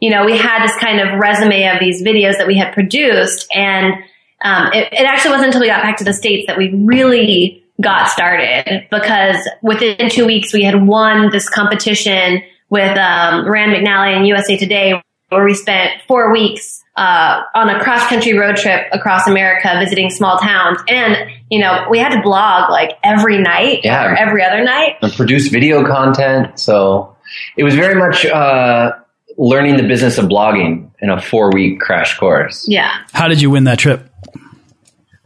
[0.00, 3.46] you know, we had this kind of resume of these videos that we had produced.
[3.54, 3.94] And
[4.40, 7.64] um, it, it actually wasn't until we got back to the States that we really
[7.80, 14.16] got started because within two weeks we had won this competition with um, Rand McNally
[14.16, 18.86] and USA Today, where we spent four weeks uh, on a cross country road trip
[18.92, 23.80] across America, visiting small towns, and you know we had to blog like every night
[23.84, 24.06] Yeah.
[24.10, 24.96] or every other night.
[25.02, 26.58] and produce video content.
[26.58, 27.14] So
[27.56, 28.92] it was very much uh,
[29.36, 32.64] learning the business of blogging in a four week crash course.
[32.66, 32.90] Yeah.
[33.12, 34.10] How did you win that trip?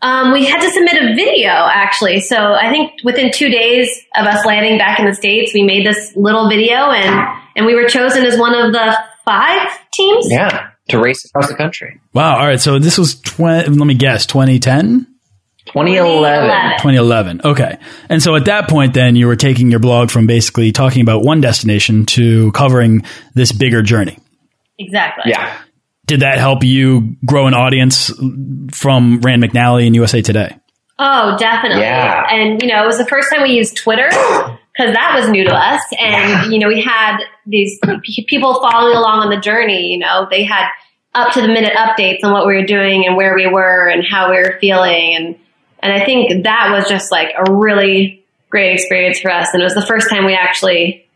[0.02, 2.20] Um, we had to submit a video actually.
[2.20, 5.86] So I think within two days of us landing back in the States, we made
[5.86, 10.30] this little video and, and we were chosen as one of the five teams.
[10.30, 12.00] Yeah, to race across the country.
[12.12, 12.38] Wow.
[12.38, 12.60] All right.
[12.60, 15.06] So this was 20, let me guess, 2010?
[15.66, 16.50] 2011.
[16.78, 17.40] 2011.
[17.44, 17.78] Okay.
[18.08, 21.22] And so at that point, then you were taking your blog from basically talking about
[21.22, 24.18] one destination to covering this bigger journey.
[24.78, 25.30] Exactly.
[25.30, 25.56] Yeah.
[26.10, 28.10] Did that help you grow an audience
[28.72, 30.56] from Rand McNally and USA Today?
[30.98, 31.82] Oh, definitely.
[31.82, 32.26] Yeah.
[32.28, 35.44] And, you know, it was the first time we used Twitter because that was new
[35.44, 35.80] to us.
[36.00, 37.78] And, you know, we had these
[38.26, 40.70] people following along on the journey, you know, they had
[41.14, 44.04] up to the minute updates on what we were doing and where we were and
[44.04, 45.14] how we were feeling.
[45.14, 45.38] And,
[45.78, 49.50] and I think that was just like a really great experience for us.
[49.52, 51.06] And it was the first time we actually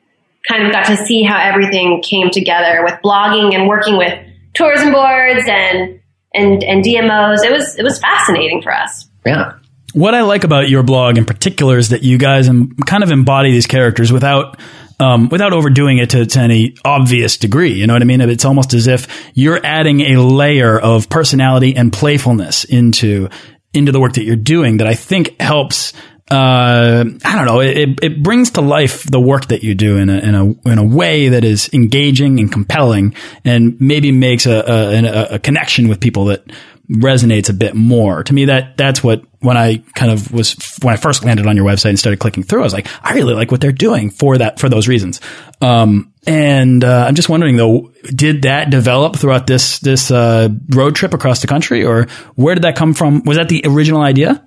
[0.48, 4.16] kind of got to see how everything came together with blogging and working with
[4.54, 6.00] tourism boards and,
[6.34, 7.44] and, and DMOs.
[7.44, 9.08] It was, it was fascinating for us.
[9.26, 9.54] Yeah.
[9.94, 13.52] What I like about your blog in particular is that you guys kind of embody
[13.52, 14.58] these characters without
[15.00, 17.72] um, without overdoing it to, to any obvious degree.
[17.72, 18.20] You know what I mean?
[18.20, 23.28] It's almost as if you're adding a layer of personality and playfulness into
[23.72, 25.92] into the work that you're doing that I think helps.
[26.30, 27.60] Uh, I don't know.
[27.60, 30.78] It, it brings to life the work that you do in a, in a in
[30.78, 36.00] a way that is engaging and compelling, and maybe makes a a, a, connection with
[36.00, 36.50] people that
[36.90, 38.22] resonates a bit more.
[38.24, 41.56] To me, that that's what when I kind of was when I first landed on
[41.56, 44.08] your website and started clicking through, I was like, I really like what they're doing
[44.08, 45.20] for that for those reasons.
[45.60, 50.96] Um, and uh, I'm just wondering though, did that develop throughout this this uh, road
[50.96, 53.24] trip across the country, or where did that come from?
[53.24, 54.43] Was that the original idea?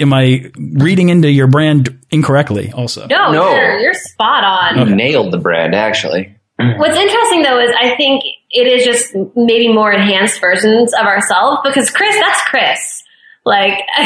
[0.00, 2.72] Am I reading into your brand incorrectly?
[2.72, 3.54] Also, No, No.
[3.54, 4.88] You're, you're spot on.
[4.88, 6.36] You nailed the brand, actually.
[6.76, 11.60] What's interesting though is I think it is just maybe more enhanced versions of ourselves
[11.64, 13.02] because Chris, that's Chris.
[13.46, 13.78] Like,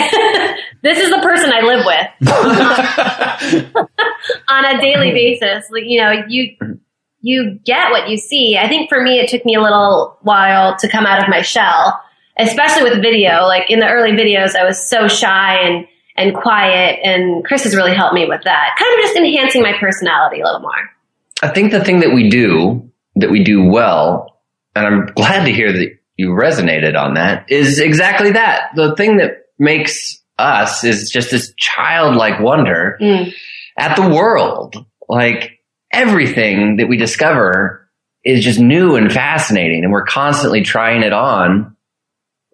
[0.83, 2.07] this is the person I live with
[4.49, 5.69] on a daily basis.
[5.71, 6.57] Like, you know, you,
[7.21, 8.57] you get what you see.
[8.57, 11.43] I think for me, it took me a little while to come out of my
[11.43, 12.01] shell,
[12.39, 13.43] especially with video.
[13.47, 17.75] Like in the early videos, I was so shy and, and quiet and Chris has
[17.77, 18.77] really helped me with that.
[18.79, 20.91] Kind of just enhancing my personality a little more.
[21.43, 24.41] I think the thing that we do, that we do well,
[24.75, 28.71] and I'm glad to hear that you resonated on that, is exactly that.
[28.77, 33.33] The thing that makes us is just this childlike wonder Mm.
[33.79, 34.77] at the world.
[35.09, 35.61] Like
[35.93, 37.89] everything that we discover
[38.25, 41.74] is just new and fascinating, and we're constantly trying it on.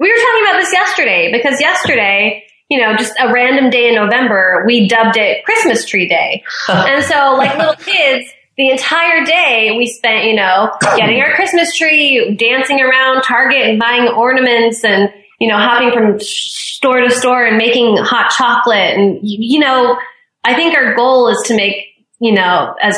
[0.00, 3.94] We were talking about this yesterday because yesterday, you know, just a random day in
[3.94, 6.42] November, we dubbed it Christmas Tree Day.
[6.68, 11.76] and so, like little kids, the entire day we spent, you know, getting our Christmas
[11.76, 17.44] tree, dancing around Target and buying ornaments and, you know, hopping from store to store
[17.44, 18.96] and making hot chocolate.
[18.96, 19.98] And, you know,
[20.44, 21.84] I think our goal is to make,
[22.18, 22.96] you know, as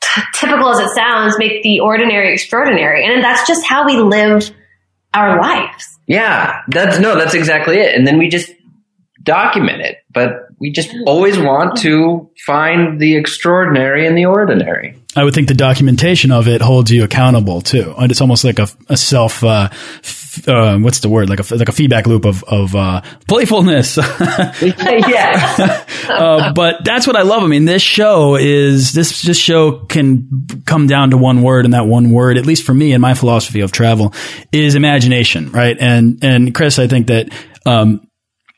[0.00, 3.06] t- typical as it sounds, make the ordinary extraordinary.
[3.06, 4.50] And that's just how we live
[5.14, 5.91] our lives.
[6.06, 7.94] Yeah, that's no, that's exactly it.
[7.94, 8.52] And then we just
[9.22, 14.96] document it, but we just always want to find the extraordinary in the ordinary.
[15.14, 17.94] I would think the documentation of it holds you accountable too.
[17.98, 21.28] And it's almost like a, a self, uh, f- uh, what's the word?
[21.28, 23.96] Like a, like a feedback loop of, of, uh, playfulness.
[24.62, 25.84] yeah.
[26.08, 27.42] uh, but that's what I love.
[27.42, 31.74] I mean, this show is, this, this show can come down to one word and
[31.74, 34.14] that one word, at least for me and my philosophy of travel
[34.50, 35.76] is imagination, right?
[35.78, 37.28] And, and Chris, I think that,
[37.66, 38.08] um,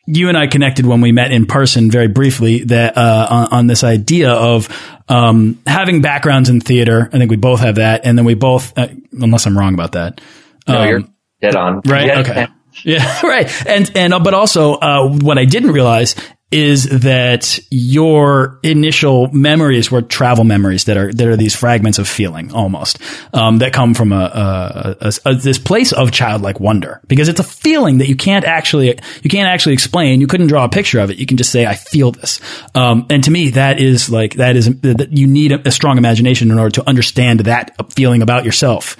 [0.07, 3.67] you and I connected when we met in person very briefly that uh, on, on
[3.67, 4.69] this idea of
[5.09, 7.09] um, having backgrounds in theater.
[7.12, 9.93] I think we both have that, and then we both, uh, unless I'm wrong about
[9.93, 10.21] that,
[10.69, 11.03] No, um, you're
[11.40, 11.81] dead on.
[11.87, 12.07] right?
[12.07, 12.21] Yeah.
[12.21, 12.47] Okay,
[12.85, 13.67] yeah, right.
[13.67, 16.14] And and uh, but also uh, what I didn't realize
[16.55, 22.09] is that your initial memories were travel memories that are that are these fragments of
[22.09, 23.01] feeling almost
[23.33, 27.01] um, that come from a, a, a, a this place of childlike wonder.
[27.09, 30.21] Because it's a feeling that you can't actually you can't actually explain.
[30.21, 31.19] You couldn't draw a picture of it.
[31.19, 32.40] You can just say I feel this.
[32.77, 35.99] Um, and to me that is like that is that you need a, a strong
[35.99, 38.97] imagination in order to understand that feeling about yourself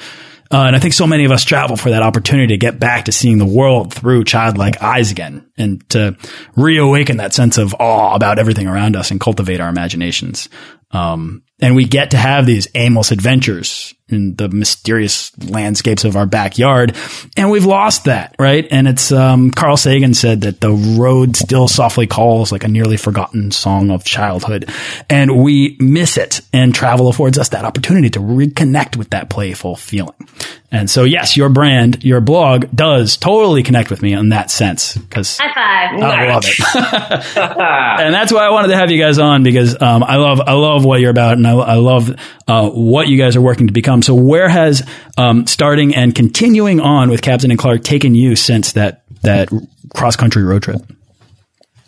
[0.55, 3.07] Uh, and I think so many of us travel for that opportunity to get back
[3.07, 6.17] to seeing the world through childlike eyes again and to
[6.55, 10.49] reawaken that sense of awe about everything around us and cultivate our imaginations.
[10.93, 16.27] Um, and we get to have these aimless adventures in the mysterious landscapes of our
[16.27, 16.95] backyard.
[17.37, 18.67] And we've lost that, right?
[18.71, 22.99] And it's, um, Carl Sagan said that the road still softly calls like a nearly
[22.99, 24.69] forgotten song of childhood.
[25.09, 29.75] And we miss it and travel affords us that opportunity to reconnect with that playful
[29.75, 30.29] feeling.
[30.71, 34.97] And so, yes, your brand, your blog does totally connect with me in that sense
[34.97, 36.03] because High five.
[36.03, 37.37] I love it.
[38.05, 40.53] and that's why I wanted to have you guys on because um, I love I
[40.55, 42.15] love what you're about and I, I love
[42.49, 44.03] uh, what you guys are working to become.
[44.03, 48.73] So where has um, starting and continuing on with Captain and Clark taken you since
[48.73, 49.49] that that
[49.95, 50.83] cross country road trip?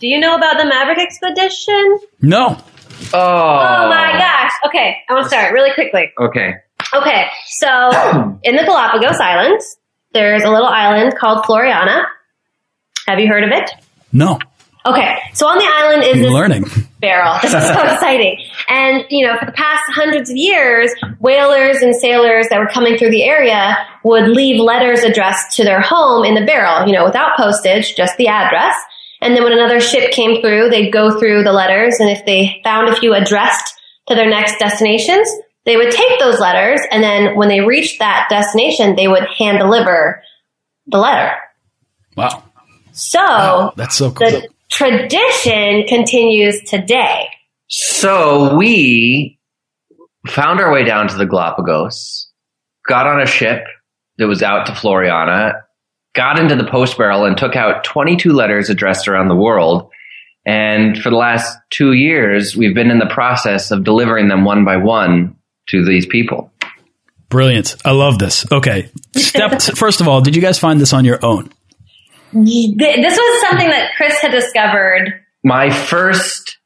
[0.01, 1.99] Do you know about the Maverick expedition?
[2.21, 2.59] No.
[3.13, 4.53] Oh, Oh my gosh.
[4.67, 6.13] Okay, I want to start really quickly.
[6.19, 6.55] Okay.
[6.95, 7.67] Okay, so
[8.43, 9.77] in the Galapagos Islands,
[10.13, 12.05] there's a little island called Floreana.
[13.07, 13.71] Have you heard of it?
[14.13, 14.39] No.
[14.87, 16.65] Okay, so on the island is this learning.
[17.01, 17.39] barrel.
[17.43, 18.39] This is so exciting.
[18.69, 22.97] And, you know, for the past hundreds of years, whalers and sailors that were coming
[22.97, 27.05] through the area would leave letters addressed to their home in the barrel, you know,
[27.05, 28.75] without postage, just the address.
[29.21, 32.61] And then when another ship came through, they'd go through the letters, and if they
[32.63, 33.75] found a few addressed
[34.09, 35.29] to their next destinations,
[35.65, 39.59] they would take those letters, and then when they reached that destination, they would hand
[39.59, 40.23] deliver
[40.87, 41.33] the letter.
[42.17, 42.45] Wow.
[42.93, 44.31] So That's so cool.
[44.31, 47.29] the tradition continues today.
[47.69, 49.39] So we
[50.27, 52.31] found our way down to the Galapagos,
[52.87, 53.65] got on a ship
[54.19, 55.61] that was out to Floreana,
[56.15, 59.91] got into the post barrel and took out 22 letters addressed around the world.
[60.45, 64.65] And for the last two years, we've been in the process of delivering them one
[64.65, 65.37] by one
[65.69, 66.53] to these people.
[67.29, 67.75] Brilliant.
[67.85, 68.51] I love this.
[68.51, 68.89] Okay.
[69.17, 71.51] Step first of all, did you guys find this on your own?
[72.33, 75.21] Th- This was something that Chris had discovered.
[75.45, 76.59] My first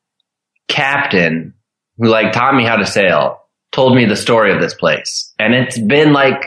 [0.69, 1.55] captain
[1.99, 3.41] who like taught me how to sail
[3.73, 5.33] told me the story of this place.
[5.39, 6.43] And it's been like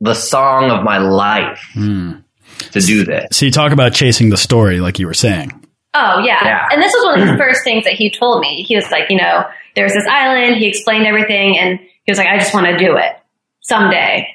[0.00, 2.12] the song of my life hmm.
[2.72, 3.28] to do this.
[3.36, 5.52] So you talk about chasing the story, like you were saying.
[5.94, 6.44] Oh yeah.
[6.44, 6.68] Yeah.
[6.70, 8.62] and this was one of the first things that he told me.
[8.62, 9.44] He was like, you know,
[9.76, 10.56] there's this island.
[10.56, 13.12] He explained everything, and he was like, I just want to do it
[13.60, 14.28] someday.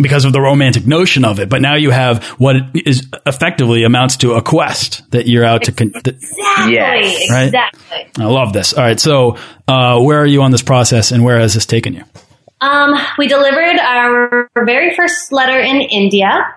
[0.00, 1.48] Because of the romantic notion of it.
[1.48, 5.72] But now you have what is effectively amounts to a quest that you're out to.
[5.72, 6.72] Con- Exactly.
[6.74, 7.30] Yes.
[7.30, 7.44] Right?
[7.46, 8.10] Exactly.
[8.18, 8.72] I love this.
[8.74, 11.94] All right, so uh, where are you on this process, and where has this taken
[11.94, 12.04] you?
[12.60, 16.54] Um, we delivered our very first letter in India.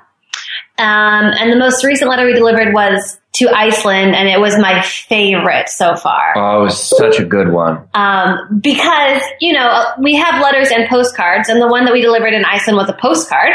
[0.78, 4.82] Um, and the most recent letter we delivered was to Iceland, and it was my
[4.84, 6.34] favorite so far.
[6.36, 7.88] Oh, it was such a good one.
[7.94, 12.34] um, because you know we have letters and postcards, and the one that we delivered
[12.34, 13.52] in Iceland was a postcard,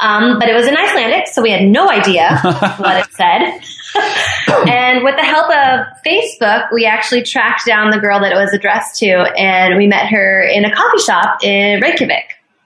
[0.00, 2.38] um, but it was in Icelandic, so we had no idea
[2.78, 3.60] what it said.
[4.68, 8.52] and with the help of Facebook, we actually tracked down the girl that it was
[8.52, 12.24] addressed to, and we met her in a coffee shop in Reykjavik.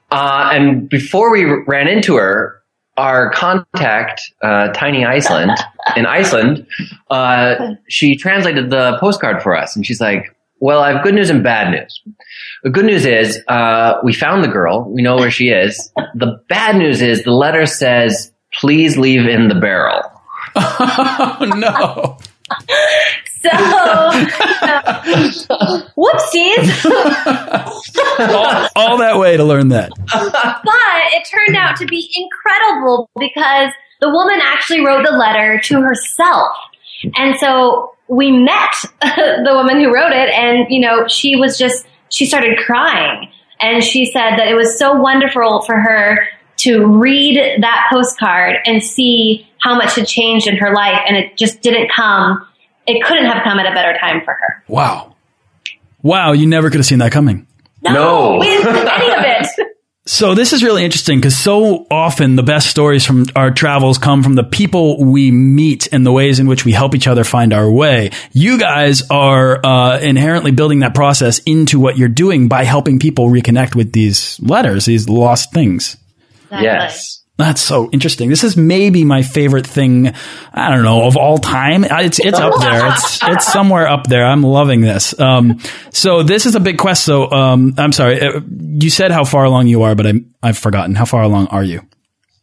[0.09, 2.56] Uh, and before we ran into her,
[2.97, 5.51] our contact, uh, Tiny Iceland,
[5.95, 6.67] in Iceland,
[7.09, 9.75] uh, she translated the postcard for us.
[9.75, 12.01] And she's like, well, I have good news and bad news.
[12.63, 14.89] The good news is, uh, we found the girl.
[14.89, 15.91] We know where she is.
[16.15, 20.01] The bad news is the letter says, please leave in the barrel.
[20.59, 22.17] Oh no!
[23.49, 24.09] So,
[25.97, 26.85] whoopsies.
[28.19, 29.91] all, all that way to learn that.
[30.11, 35.81] But it turned out to be incredible because the woman actually wrote the letter to
[35.81, 36.51] herself.
[37.15, 41.85] And so we met the woman who wrote it and, you know, she was just,
[42.09, 43.29] she started crying
[43.59, 48.83] and she said that it was so wonderful for her to read that postcard and
[48.83, 52.46] see how much had changed in her life and it just didn't come,
[52.87, 54.63] it couldn't have come at a better time for her.
[54.67, 55.15] Wow,
[56.01, 56.31] wow!
[56.31, 57.45] You never could have seen that coming.
[57.83, 58.37] No.
[58.39, 59.67] We didn't do any of it.
[60.07, 64.23] So this is really interesting because so often the best stories from our travels come
[64.23, 67.51] from the people we meet and the ways in which we help each other find
[67.51, 68.11] our way.
[68.31, 73.27] You guys are uh, inherently building that process into what you're doing by helping people
[73.27, 75.97] reconnect with these letters, these lost things.
[76.49, 77.16] Yes.
[77.37, 78.29] That's so interesting.
[78.29, 80.11] This is maybe my favorite thing.
[80.53, 81.83] I don't know of all time.
[81.83, 82.87] It's it's up there.
[82.87, 84.25] It's it's somewhere up there.
[84.25, 85.17] I'm loving this.
[85.19, 85.59] Um,
[85.91, 87.05] so this is a big quest.
[87.05, 88.19] So um, I'm sorry.
[88.21, 90.95] Uh, You said how far along you are, but I'm I've forgotten.
[90.95, 91.81] How far along are you?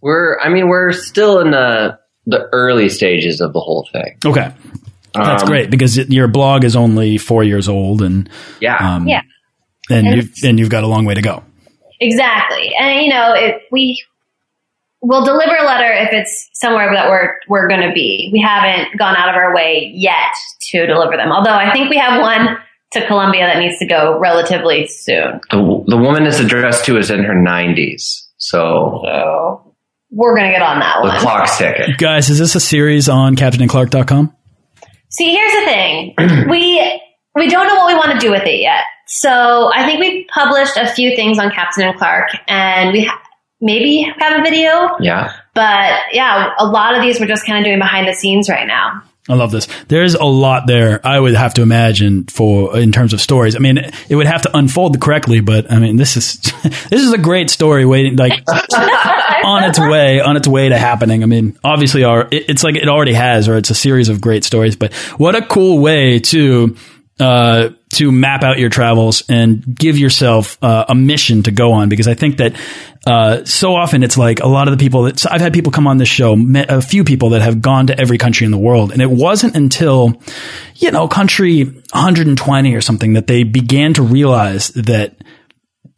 [0.00, 4.18] We're, I mean, we're still in the, the early stages of the whole thing.
[4.24, 4.52] Okay,
[5.14, 8.28] that's Um, great because it, your blog is only four years old, and
[8.60, 8.76] Yeah.
[8.76, 9.22] um, Yeah.
[9.90, 11.42] and And you've and you've got a long way to go.
[12.00, 12.72] exactly.
[12.78, 13.98] And you know, if we
[15.06, 18.30] will deliver a letter if it's somewhere that we're we're going to be.
[18.32, 20.32] We haven't gone out of our way yet
[20.70, 21.30] to deliver them.
[21.30, 22.56] Although I think we have one
[22.92, 25.40] to Colombia that needs to go relatively soon.
[25.50, 28.22] The, the woman it's addressed to is in her 90s.
[28.36, 29.74] So So
[30.10, 31.18] we're going to get on that the one.
[31.20, 31.94] clock's ticking.
[31.98, 34.34] Guys, is this a series on CaptainandClark.com?
[35.10, 36.14] See, here's the thing.
[36.50, 37.00] we
[37.34, 38.82] we don't know what we want to do with it yet.
[39.06, 43.20] So I think we've published a few things on Captain and Clark, and we ha-
[43.64, 44.90] maybe have a video.
[45.00, 45.32] Yeah.
[45.54, 48.66] But yeah, a lot of these we're just kind of doing behind the scenes right
[48.66, 49.02] now.
[49.26, 49.66] I love this.
[49.88, 51.00] There's a lot there.
[51.04, 53.56] I would have to imagine for in terms of stories.
[53.56, 56.36] I mean, it would have to unfold correctly, but I mean, this is
[56.90, 58.32] this is a great story waiting like
[59.44, 61.22] on its way on its way to happening.
[61.22, 64.20] I mean, obviously, our it, it's like it already has, or it's a series of
[64.20, 64.76] great stories.
[64.76, 66.76] But what a cool way to
[67.18, 71.88] uh, to map out your travels and give yourself uh, a mission to go on.
[71.88, 72.54] Because I think that
[73.06, 75.72] uh, so often it's like a lot of the people that so I've had people
[75.72, 76.36] come on this show,
[76.68, 79.56] a few people that have gone to every country in the world, and it wasn't
[79.56, 80.20] until
[80.76, 85.16] you know country 120 or something that they began to realize that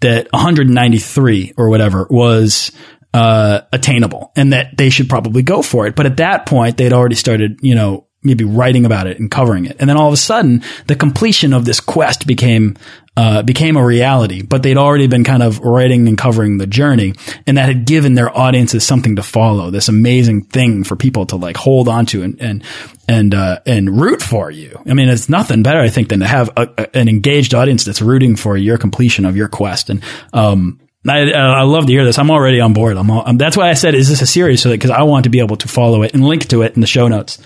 [0.00, 2.72] that 193 or whatever was
[3.14, 5.96] uh, attainable and that they should probably go for it.
[5.96, 9.64] But at that point, they'd already started, you know, maybe writing about it and covering
[9.64, 9.76] it.
[9.78, 12.76] And then all of a sudden, the completion of this quest became
[13.16, 14.42] uh, became a reality.
[14.42, 17.14] But they'd already been kind of writing and covering the journey,
[17.46, 19.70] and that had given their audiences something to follow.
[19.70, 22.62] This amazing thing for people to like hold onto and and
[23.08, 24.78] and uh, and root for you.
[24.86, 27.84] I mean, it's nothing better, I think, than to have a, a- an engaged audience
[27.84, 29.88] that's rooting for your completion of your quest.
[29.90, 30.02] And
[30.32, 32.18] um, I, I love to hear this.
[32.18, 32.96] I'm already on board.
[32.96, 35.02] I'm, all, um, that's why I said, "Is this a series?" So that because I
[35.04, 37.38] want to be able to follow it and link to it in the show notes.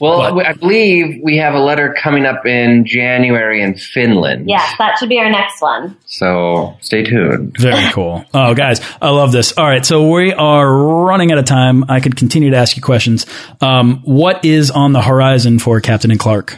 [0.00, 0.46] Well, What?
[0.46, 4.48] I believe we have a letter coming up in January in Finland.
[4.48, 5.96] Yes, that should be our next one.
[6.06, 7.56] So stay tuned.
[7.58, 8.24] Very cool.
[8.32, 9.56] Oh, guys, I love this.
[9.58, 10.72] All right, so we are
[11.04, 11.84] running out of time.
[11.88, 13.26] I could continue to ask you questions.
[13.60, 16.56] Um, what is on the horizon for Captain and Clark?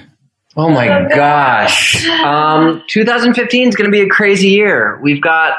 [0.57, 2.07] Oh my gosh.
[2.09, 5.01] Um, 2015 is going to be a crazy year.
[5.03, 5.55] We've got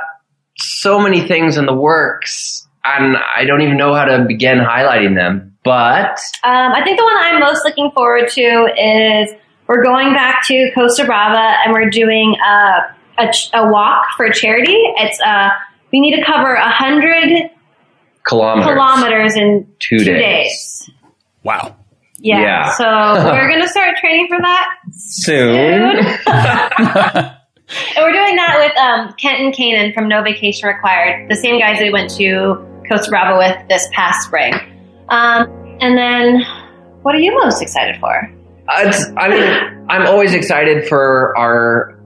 [0.56, 5.16] so many things in the works, and I don't even know how to begin highlighting
[5.16, 5.58] them.
[5.64, 9.30] But Um, I think the one I'm most looking forward to is
[9.68, 14.76] we're going back to Costa Brava and we're doing a, a, a walk for charity.
[14.98, 15.50] It's uh,
[15.94, 17.50] we need to cover a hundred
[18.28, 18.74] kilometers.
[18.74, 20.20] kilometers in Two two, days.
[20.20, 20.90] days.
[21.44, 21.78] Wow.
[22.20, 22.42] Yeah.
[22.42, 22.72] Yeah.
[22.74, 22.84] So
[23.32, 25.96] we're gonna start training for that Soon.
[27.96, 31.58] And we're doing that with um, Kent and Kanan from No Vacation Required, the same
[31.60, 32.56] guys that we went to
[32.90, 34.54] Costa Brava with this past spring.
[35.10, 36.42] Um, and then,
[37.02, 38.32] what are you most excited for?
[38.70, 42.00] It's, I mean, I'm always excited for our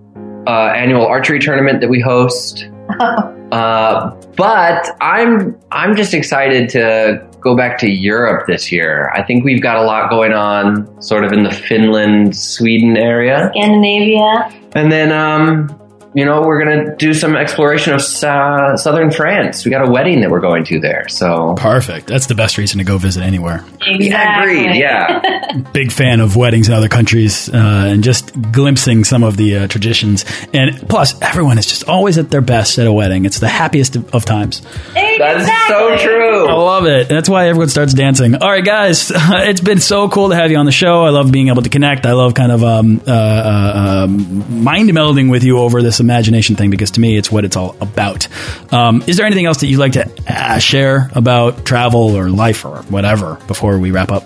[0.47, 2.67] uh, annual archery tournament that we host.
[3.51, 9.09] Uh, but I'm I'm just excited to go back to Europe this year.
[9.15, 13.49] I think we've got a lot going on, sort of in the Finland, Sweden area,
[13.53, 14.49] Scandinavia.
[14.75, 15.69] and then um,
[16.13, 19.65] you know we're gonna do some exploration of uh, southern France.
[19.65, 22.07] We got a wedding that we're going to there, so Perfect.
[22.07, 23.63] That's the best reason to go visit anywhere.
[23.85, 24.75] yeah, agreed.
[24.77, 29.55] Yeah, Big fan of weddings in other countries uh, and just glimpsing some of the
[29.57, 30.25] uh, traditions.
[30.53, 33.25] And plus, everyone is just always at their best at a wedding.
[33.25, 34.61] It's the happiest of, of times.
[34.93, 36.47] that's so true.
[36.47, 37.09] I love it.
[37.09, 38.35] That's why everyone starts dancing.
[38.35, 41.03] All right, guys, it's been so cool to have you on the show.
[41.03, 42.05] I love being able to connect.
[42.05, 46.55] I love kind of um, uh, uh, um, mind melding with you over this imagination
[46.55, 48.27] thing because to me, it's what it's all about.
[48.73, 52.65] Um, is there anything else that you'd like to uh, share about travel or life
[52.65, 54.23] or whatever before we wrap up?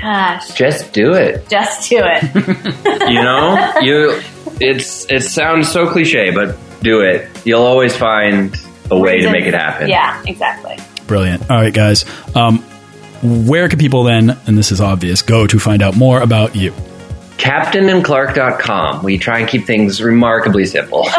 [0.00, 1.46] Gosh, Just do it.
[1.48, 2.22] just do it.
[3.10, 4.20] you know you
[4.60, 8.56] it's it sounds so cliche but do it you'll always find
[8.90, 10.78] a way to make it happen Yeah, exactly.
[11.06, 11.50] Brilliant.
[11.50, 12.04] All right, guys.
[12.34, 12.60] Um,
[13.22, 16.72] where can people then, and this is obvious, go to find out more about you?
[17.40, 21.06] captainandclark.com we try and keep things remarkably simple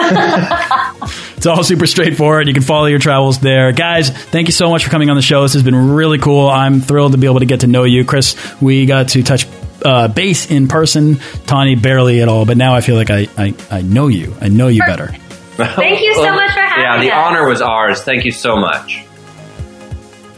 [1.41, 2.47] It's all super straightforward.
[2.47, 3.71] You can follow your travels there.
[3.71, 5.41] Guys, thank you so much for coming on the show.
[5.41, 6.47] This has been really cool.
[6.47, 8.05] I'm thrilled to be able to get to know you.
[8.05, 9.47] Chris, we got to touch
[9.83, 11.15] uh, base in person.
[11.47, 14.35] Tawny, barely at all, but now I feel like I, I, I know you.
[14.39, 15.15] I know you better.
[15.57, 17.17] Thank you so much for having yeah the us.
[17.17, 19.03] honor was ours thank you so much